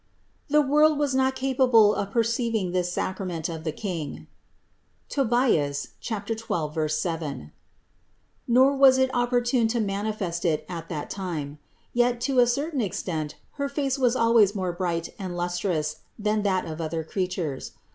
The 0.49 0.63
world 0.63 0.97
was 0.97 1.13
not 1.13 1.35
capable 1.35 1.93
of 1.93 2.09
perceiving 2.09 2.71
this 2.71 2.91
sacrament 2.91 3.47
of 3.49 3.63
the 3.63 3.71
King 3.71 4.25
(Tob. 5.09 5.29
12, 5.29 6.91
7), 6.91 7.51
nor 8.47 8.75
was 8.75 8.97
it 8.97 9.13
opportune 9.13 9.67
to 9.67 9.79
manifest 9.79 10.43
it 10.43 10.65
at 10.67 10.89
that 10.89 11.11
time. 11.11 11.59
Yet 11.93 12.19
to 12.21 12.39
a 12.39 12.47
certain 12.47 12.81
extent 12.81 13.35
her 13.57 13.69
face 13.69 13.99
was 13.99 14.15
always 14.15 14.55
more 14.55 14.71
bright 14.73 15.13
and 15.19 15.37
lustrous 15.37 15.97
than 16.17 16.41
that 16.41 16.65
of 16.65 16.81
other 16.81 17.03
creatures. 17.03 17.73